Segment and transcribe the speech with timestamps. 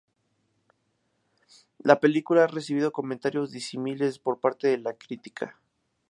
[1.77, 5.59] La película ha recibido comentarios disímiles por parte de la crítica.